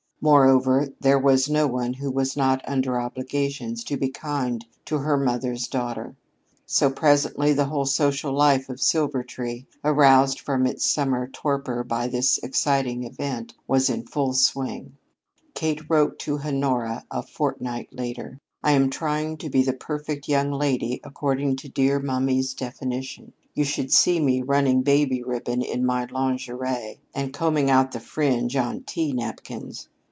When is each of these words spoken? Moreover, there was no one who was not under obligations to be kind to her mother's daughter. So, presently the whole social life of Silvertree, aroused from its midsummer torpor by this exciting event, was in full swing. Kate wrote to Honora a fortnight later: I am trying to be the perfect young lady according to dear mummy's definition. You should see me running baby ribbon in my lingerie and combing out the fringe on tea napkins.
Moreover, 0.23 0.87
there 0.99 1.17
was 1.17 1.49
no 1.49 1.65
one 1.65 1.93
who 1.93 2.11
was 2.11 2.37
not 2.37 2.61
under 2.67 2.99
obligations 3.01 3.83
to 3.85 3.97
be 3.97 4.09
kind 4.09 4.63
to 4.85 4.99
her 4.99 5.17
mother's 5.17 5.67
daughter. 5.67 6.15
So, 6.67 6.91
presently 6.91 7.53
the 7.53 7.65
whole 7.65 7.87
social 7.87 8.31
life 8.31 8.69
of 8.69 8.79
Silvertree, 8.79 9.65
aroused 9.83 10.39
from 10.39 10.67
its 10.67 10.85
midsummer 10.95 11.27
torpor 11.27 11.83
by 11.83 12.07
this 12.07 12.37
exciting 12.43 13.03
event, 13.03 13.55
was 13.67 13.89
in 13.89 14.05
full 14.05 14.33
swing. 14.33 14.95
Kate 15.55 15.89
wrote 15.89 16.19
to 16.19 16.37
Honora 16.37 17.03
a 17.09 17.23
fortnight 17.23 17.89
later: 17.91 18.37
I 18.61 18.73
am 18.73 18.91
trying 18.91 19.37
to 19.37 19.49
be 19.49 19.63
the 19.63 19.73
perfect 19.73 20.27
young 20.27 20.51
lady 20.51 21.01
according 21.03 21.55
to 21.55 21.67
dear 21.67 21.97
mummy's 21.99 22.53
definition. 22.53 23.33
You 23.55 23.63
should 23.63 23.91
see 23.91 24.19
me 24.19 24.43
running 24.43 24.83
baby 24.83 25.23
ribbon 25.23 25.63
in 25.63 25.83
my 25.83 26.05
lingerie 26.05 26.99
and 27.15 27.33
combing 27.33 27.71
out 27.71 27.91
the 27.93 27.99
fringe 27.99 28.55
on 28.55 28.83
tea 28.83 29.13
napkins. 29.13 29.87